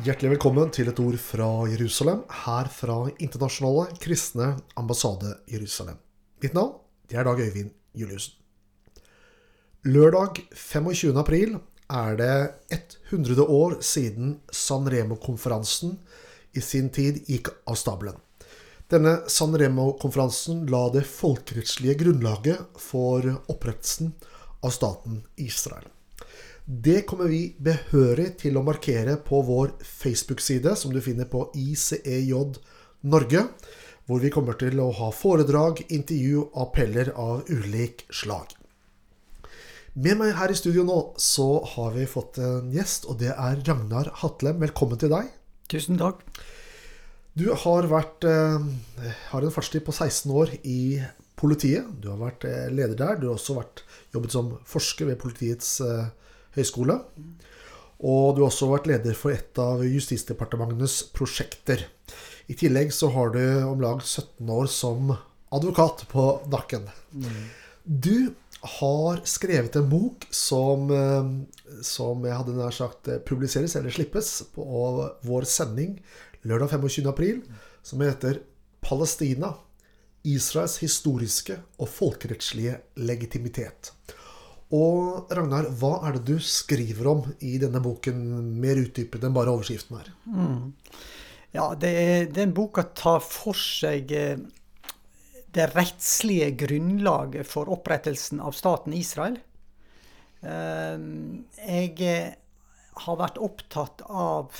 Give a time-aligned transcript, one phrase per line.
[0.00, 4.46] Hjertelig velkommen til et ord fra Jerusalem, her fra Internasjonale kristne
[4.80, 5.98] ambassade Jerusalem.
[6.40, 6.78] Mitt navn
[7.10, 8.32] det er Dag Øyvind Juliussen.
[9.84, 11.12] Lørdag 25.
[11.20, 11.58] april
[11.92, 12.80] er det
[13.10, 15.98] 100 år siden San Remo-konferansen
[16.56, 18.16] i sin tid gikk av stabelen.
[18.88, 24.14] Denne San Remo-konferansen la det folkerettslige grunnlaget for opprettelsen
[24.64, 25.84] av staten Israel.
[26.70, 32.30] Det kommer vi behørig til å markere på vår Facebook-side, som du finner på ICEJ
[33.10, 33.40] Norge,
[34.06, 38.54] hvor vi kommer til å ha foredrag, intervju og appeller av ulik slag.
[39.98, 43.58] Med meg her i studio nå så har vi fått en gjest, og det er
[43.66, 44.62] Ragnar Hatlem.
[44.62, 45.34] Velkommen til deg.
[45.74, 46.22] Tusen takk.
[47.34, 48.62] Du har vært eh,
[49.32, 51.02] har en fartstid på 16 år i
[51.34, 51.90] politiet.
[51.98, 53.18] Du har vært eh, leder der.
[53.18, 53.82] Du har også vært,
[54.14, 56.98] jobbet som forsker ved Politiets eh, høgskole.
[58.00, 61.84] Og du har også vært leder for et av Justisdepartementenes prosjekter.
[62.48, 65.12] I tillegg så har du om lag 17 år som
[65.52, 66.88] advokat på nakken.
[67.84, 68.32] Du
[68.80, 70.88] har skrevet en bok som,
[71.84, 74.64] som jeg hadde nær sagt publiseres eller slippes på
[75.28, 75.98] vår sending
[76.42, 77.08] lørdag 25.
[77.08, 77.42] april,
[77.82, 78.40] som heter
[78.80, 79.54] 'Palestina
[80.24, 83.92] Israels historiske og folkerettslige legitimitet'.
[84.76, 88.20] Og Ragnar, hva er det du skriver om i denne boken,
[88.62, 90.10] mer utdypet enn bare overskriften her?
[90.30, 90.72] Mm.
[91.56, 94.38] Ja, det er, den boka tar for seg eh,
[95.50, 99.40] det rettslige grunnlaget for opprettelsen av staten Israel.
[100.46, 101.02] Eh,
[101.66, 102.36] jeg eh,
[103.02, 104.54] har vært opptatt av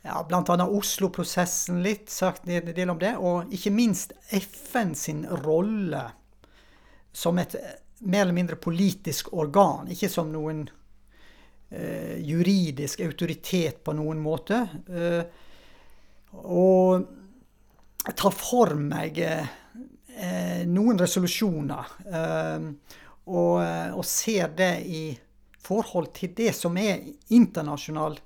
[0.00, 0.56] ja, bl.a.
[0.64, 3.12] Oslo-prosessen litt, sagt en del om det.
[3.20, 6.06] Og ikke minst FN sin rolle
[7.12, 7.58] som et
[8.00, 10.64] mer eller mindre politisk organ, ikke som noen
[11.70, 14.62] eh, juridisk autoritet på noen måte.
[14.88, 15.22] Eh,
[16.40, 22.70] og tar for meg eh, noen resolusjoner, eh,
[23.30, 25.04] og, og, ser det i
[25.60, 27.04] forhold til det som er
[27.36, 28.16] internasjonal,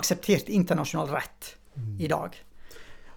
[0.00, 1.92] akseptert internasjonal rett mm.
[2.00, 2.38] i dag.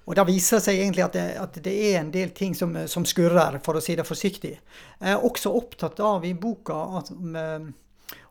[0.10, 3.06] Og det viser seg egentlig at det, at det er en del ting som, som,
[3.06, 4.56] skurrer, for å si det forsiktig.
[4.98, 7.70] Jeg er også opptatt av i boka at, med,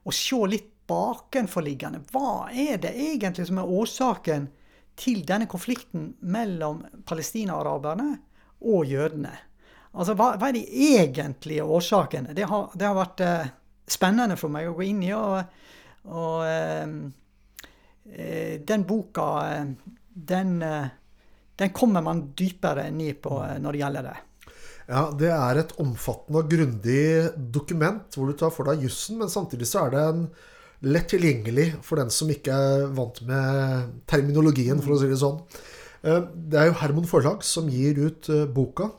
[0.02, 2.02] å se litt bakenforliggende.
[2.10, 4.48] Hva er det egentlig som er årsaken
[4.98, 8.10] til denne konflikten mellom palestinaraberne
[8.66, 9.36] og jødene?
[9.90, 12.34] Altså, hva, hva, er de egentlige årsakene?
[12.34, 13.48] Det har, det har vært eh,
[13.90, 15.14] spennende for meg å gå inn i.
[15.14, 15.40] Og,
[16.10, 16.92] og eh,
[18.10, 19.94] eh den boka, eh,
[20.34, 20.90] den eh,
[21.60, 24.18] den kommer man dypere ned på eh, når det gjelder det.
[24.90, 27.02] Ja, Det er et omfattende og grundig
[27.54, 30.24] dokument hvor du tar for deg jussen, men samtidig så er det en
[30.90, 35.38] lett tilgjengelig for den som ikke er vant med terminologien, for å si det sånn.
[36.02, 38.90] Eh, det er jo Hermon Forlag som gir ut eh, boka.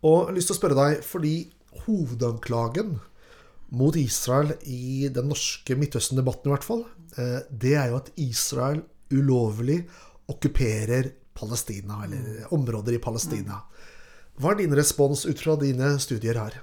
[0.00, 1.34] Og jeg har lyst til å spørre deg, fordi
[1.84, 3.00] hovedanklagen
[3.76, 6.80] mot Israel i den norske Midtøsten-debatten i hvert fall,
[7.50, 8.80] det er jo at Israel
[9.12, 9.76] ulovlig
[10.30, 13.62] okkuperer Palestina, eller områder i Palestina.
[14.40, 16.60] Hva er din respons ut fra dine studier her?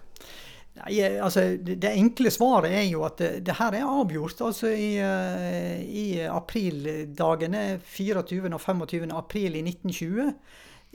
[0.77, 4.91] Nei, altså, det enkle svaret er jo at det, det her er avgjort altså i,
[5.01, 8.51] uh, i aprildagene 24.
[8.51, 9.07] og 25.
[9.17, 10.29] april i 1920.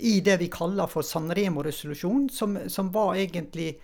[0.02, 3.74] I det vi kaller for Sanremo-resolusjon, som, som, var egentlig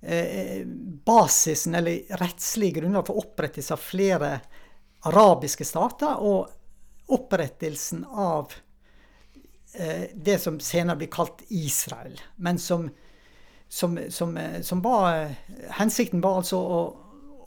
[0.00, 0.62] eh,
[1.04, 4.30] basisen, eller rettslig grunnlag for opprettelse av flere
[5.10, 8.67] arabiske stater, og opprettelsen av Eh,
[10.14, 12.16] det som senere blir kalt Israel.
[12.36, 12.88] Men som,
[13.68, 15.34] som, som, eh, som var
[15.78, 16.78] Hensikten var altså å,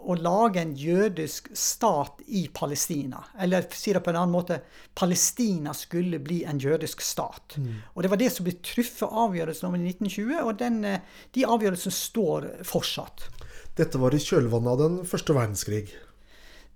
[0.01, 3.23] å, lage en jødisk stat i Palestina.
[3.41, 4.61] Eller si det på en annen måte
[4.97, 7.57] Palestina skulle bli en jødisk stat.
[7.57, 7.73] Mm.
[7.93, 11.47] Og det var det som ble truffet avgjørelsen om i 1920, og den, eh, de
[11.47, 13.27] avgjørelsene står fortsatt.
[13.77, 15.85] Dette var i kjølvannet av den første verdenskrig?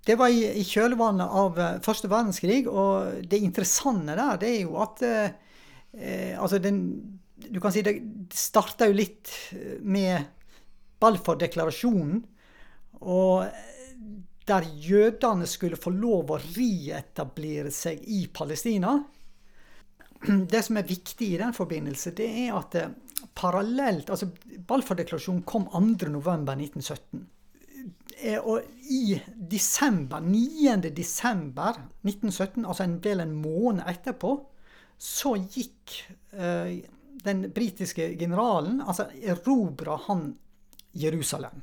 [0.06, 4.76] Det var i, i kjølvannet av første verdenskrig, og det interessante der, det er jo
[4.78, 5.02] at
[5.96, 6.80] uh, Altså, den
[7.36, 7.98] Du kan si det
[8.32, 9.28] starta jo litt
[9.84, 10.24] med
[10.98, 12.22] Balfour-deklarasjonen,
[13.04, 13.44] og
[14.48, 18.94] der jødene skulle få lov å reetablere seg i Palestina.
[20.52, 22.78] Det som er viktig i den forbindelse, det er at
[23.36, 24.30] parallelt altså
[24.66, 27.26] Balfour-deklarasjonen kom 2.11.1917.
[28.22, 30.90] Eh, og i desember, 9.
[30.96, 31.76] desember
[32.06, 34.36] 1917, altså en del en måned etterpå,
[34.98, 35.94] så gikk
[36.32, 36.82] eh,
[37.26, 40.30] den britiske generalen Altså erobra han
[40.96, 41.62] Jerusalem.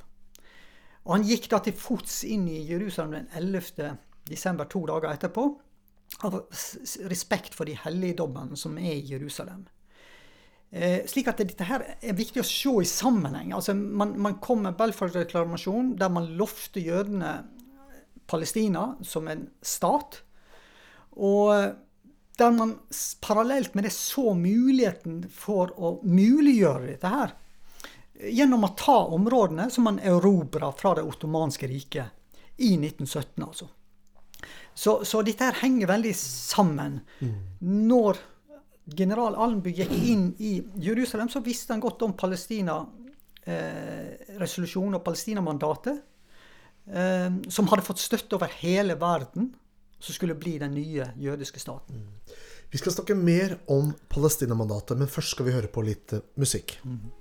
[1.04, 3.96] Og han gikk da til fots inn i Jerusalem den 11.
[4.30, 5.48] desember, to dager etterpå.
[6.22, 6.36] av
[7.10, 9.66] respekt for de helligdommene som er i Jerusalem.
[10.74, 13.52] Eh, slik at dette her er viktig å se i sammenheng.
[13.54, 17.34] Altså, man, man kom med Belfast-reklamasjonen der man lovte jødene
[18.30, 20.22] Palestina som en stat.
[21.14, 21.54] Og
[22.38, 22.80] der man
[23.22, 27.34] parallelt med det så muligheten for å muliggjøre dette her
[28.30, 32.06] gjennom å ta områdene som man erobra fra det ottomanske riket
[32.58, 33.68] i 1917, altså.
[34.74, 37.00] Så, så, dette her henger veldig sammen.
[37.22, 37.34] Mm.
[37.90, 38.18] Når
[38.98, 45.98] general Allenby gikk inn i Jerusalem, så visste han godt om Palestina-resolusjonen eh, og Palestina-mandatet,
[46.90, 49.54] eh, som hadde fått støtte over hele verden,
[50.04, 52.02] som skulle bli den nye jødiske staten.
[52.74, 56.80] Vi skal snakke mer om Palestina-mandatet, men først skal vi høre på litt uh, musikk.
[56.82, 57.12] Mm.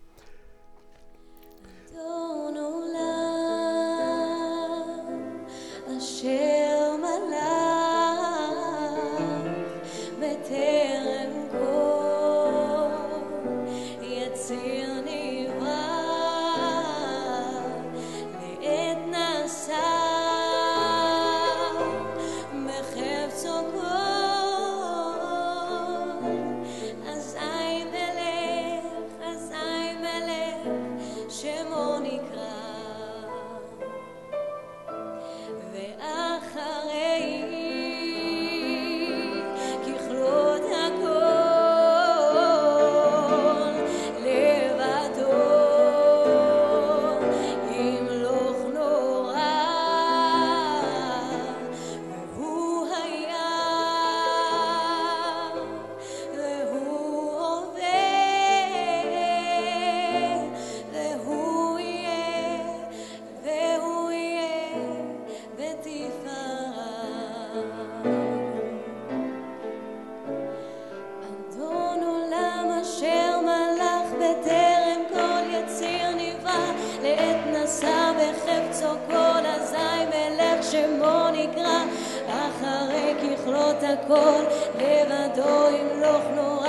[83.82, 84.43] את הכל,
[84.76, 86.69] לבדו ימלוך נורא.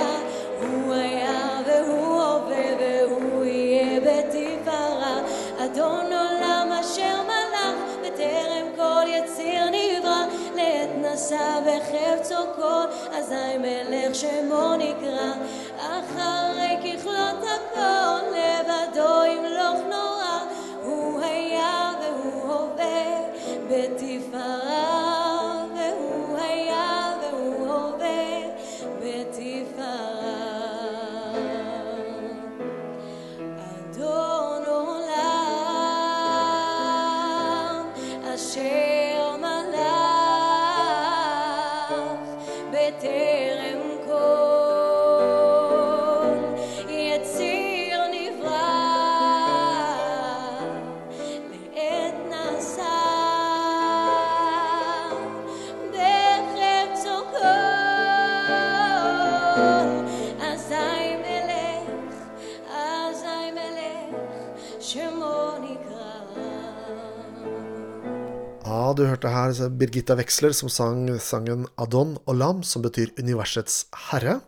[0.60, 5.20] הוא היה והוא הווה והוא יהיה בתפארה.
[5.64, 10.24] אדון עולם אשר מלך, בטרם כל יציר נברא,
[10.54, 12.84] לעת נשא בחפצו כל,
[13.18, 15.32] אזי מלך שמו נקרא.
[15.78, 19.23] אחרי ככלות הכל, לבדו
[44.14, 44.53] Lord.
[68.64, 74.38] Du hørte her Birgitta Weksler som sang sangen Adon Olam, som betyr universets herre.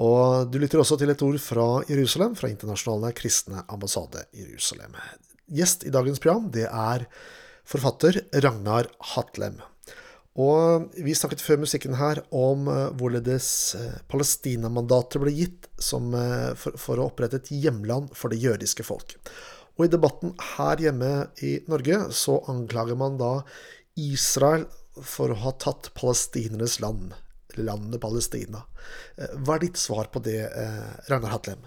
[0.00, 4.96] Og du lytter også til et ord fra Jerusalem, fra Internasjonale kristne ambassade Jerusalem.
[5.52, 7.04] Gjest i dagens program, det er
[7.68, 9.60] forfatter Ragnar Hatlem.
[10.34, 13.48] Og vi snakket før musikken her om eh, hvorledes
[13.78, 19.14] eh, Palestina-mandatet ble gitt eh, for, for å opprette et hjemland for det jødiske folk.
[19.74, 21.12] Og i debatten her hjemme
[21.42, 23.32] i Norge så anklager man da
[23.98, 24.66] Israel
[25.02, 27.14] for å ha tatt palestinernes land,
[27.58, 28.62] landet Palestina.
[29.16, 31.64] Eh, hva er ditt svar på det, eh, Ragnar Hatlem?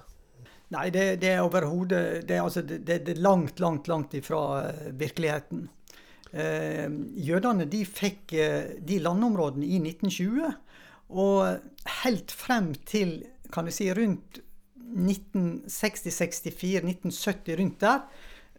[0.75, 4.87] Nei, det, det er overhodet det, altså, det, det, er langt, langt, langt ifra uh,
[4.99, 5.69] virkeligheten.
[6.31, 6.87] Eh,
[7.23, 8.35] jødene de fikk
[8.83, 10.57] de landområdene i 1920.
[11.07, 13.21] Og helt frem til
[13.51, 14.41] kan du si, rundt
[14.95, 17.99] 1960-64, 1970, rundt der,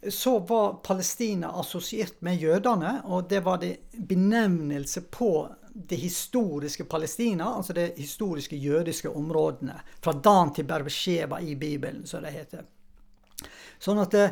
[0.09, 7.55] så var Palestina assosiert med jødene, og det var det benevnelse på det historiske Palestina,
[7.55, 9.75] altså det historiske jødiske områdene.
[10.01, 12.65] Fra Dan til Berbesheva i Bibelen, som det heter.
[13.79, 14.25] Sånn at det,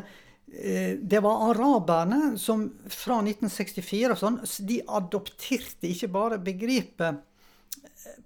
[0.52, 7.24] eh, det var araberne som fra 1964 og sånn, de adopterte ikke bare begrepet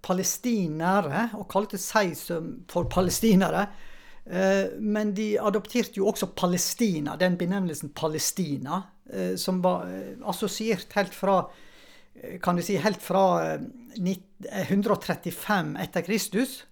[0.04, 2.14] palestinere, og kalte seg
[2.70, 3.66] for palestinere.
[4.24, 10.92] Eh, men de adopterte jo også Palestina, den benevnelsen Palestina, eh, som var eh, assosiert
[10.98, 11.42] helt fra
[12.44, 13.56] kan du si, helt fra
[13.96, 16.66] 135 etter Kristus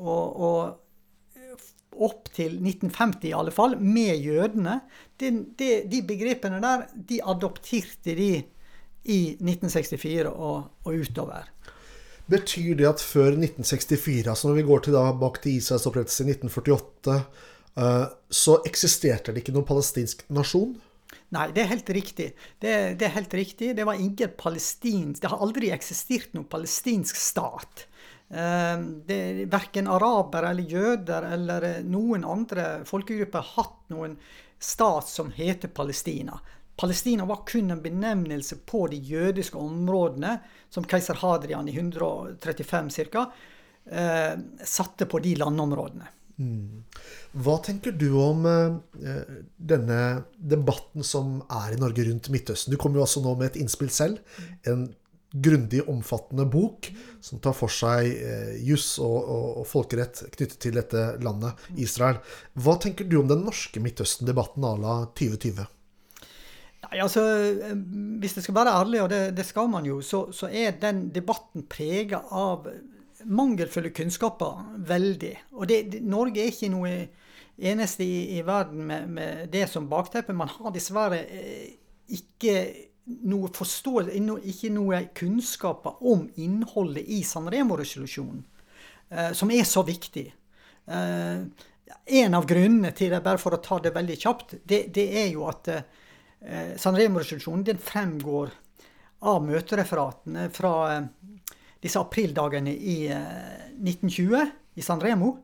[0.00, 0.78] og, og
[1.98, 4.80] opp til 1950 i alle fall, med jødene.
[5.20, 8.30] De, de, de begrepene der de adopterte de
[9.08, 11.48] i 1964 og, og, utover.
[12.28, 17.14] Betyr det at før 1964, altså når vi går tilbake til Israels opprettelse i 1948,
[17.80, 20.74] uh, så eksisterte det ikke noen palestinsk nasjon?
[21.32, 22.26] Nei, det er helt riktig.
[22.60, 23.70] Det, det, er helt riktig.
[23.76, 27.86] Det var ingen palestinsk Det har aldri eksistert noen palestinsk stat.
[28.28, 28.76] Uh,
[29.08, 34.18] det, verken arabere eller jøder eller noen andre folkegrupper har hatt noen
[34.60, 36.36] stat som heter Palestina.
[36.78, 40.36] Palestina var kun en benevnelse på de jødiske områdene
[40.70, 43.24] som keiser Hadrian i 135 ca.
[43.90, 46.06] Eh, satte på de landområdene.
[46.38, 46.84] Mm.
[47.42, 49.22] Hva tenker du om eh,
[49.56, 49.98] denne
[50.38, 52.70] debatten som er i Norge rundt Midtøsten?
[52.70, 54.20] Du kommer jo altså nå med et innspill selv.
[54.62, 54.86] En
[55.32, 60.78] grundig, omfattende bok som tar for seg eh, juss og, og, og, folkerett knyttet til
[60.78, 62.22] dette landet, Israel.
[62.54, 65.66] Hva tenker du om den norske Midtøsten-debatten à la 2020?
[66.86, 67.74] Nei, altså, eh,
[68.20, 71.08] Hvis det skal være ærlig, og det, det skal man jo, så, så er den
[71.14, 72.68] debatten prega av
[73.26, 75.34] mangelfulle kunnskaper veldig.
[75.58, 76.92] Og det, Norge er ikke noe
[77.58, 80.36] eneste i, i verden med, med, det som bakteppe.
[80.36, 81.74] Man har dessverre eh,
[82.14, 82.60] ikke
[83.28, 84.14] noe forståelse,
[84.52, 88.44] ikke noe kunnskaper om innholdet i Sanremo-resolusjonen,
[89.10, 90.28] eh, som er så viktig.
[90.88, 95.26] En av grunnene til det, bare for å ta det veldig kjapt, det, det er
[95.34, 95.68] jo at
[96.40, 98.54] eh, eh, Sanremo-resolusjonen den fremgår
[99.26, 101.06] av møtereferatene fra eh,
[101.82, 105.34] disse aprildagene i eh, 1920 i Sanremo.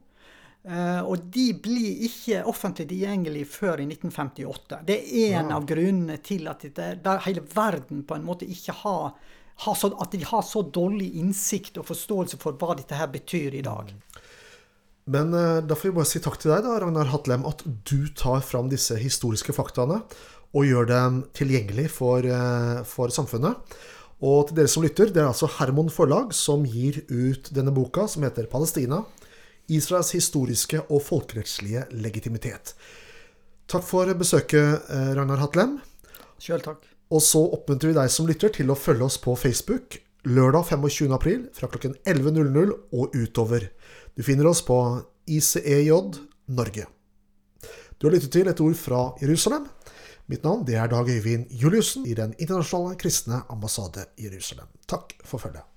[0.64, 4.82] Eh, og de blir ikke offentlig tilgjengelige før i 1958.
[4.86, 5.58] Det er en ja.
[5.58, 9.10] av grunnene til at det, der hele verden på en måte ikke har,
[9.66, 13.58] har så, At de har så dårlig innsikt og forståelse for hva dette her betyr
[13.58, 13.92] i dag.
[15.04, 15.34] Men
[15.68, 18.70] da får vi bare si takk til deg, da, Ragnar Hatlem, at du tar fram
[18.72, 19.98] disse historiske faktaene
[20.54, 23.76] og gjør dem tilgjengelig for, uh, for samfunnet.
[24.24, 28.06] Og til dere som lytter, det er altså Hermon Forlag som gir ut denne boka,
[28.08, 29.04] som heter 'Palestina
[29.68, 32.74] Israels historiske og folkerettslige legitimitet'.
[33.66, 35.80] Takk for besøket, eh, Ragnar Hatlem.
[36.38, 36.84] Selv takk.
[37.10, 41.12] Og så oppmuntrer vi deg som lytter til å følge oss på Facebook lørdag 25.
[41.12, 43.70] april fra klokken 11.00 og utover.
[44.16, 45.90] Du finner oss på ICEJ
[46.48, 46.86] Norge.
[47.98, 49.68] Du har lyttet til et ord fra Jerusalem.
[50.26, 54.70] Mitt navn det er Dag Øyvind Juliussen i Den internasjonale kristne ambassade i Jerusalem.
[54.88, 55.73] Takk for følget.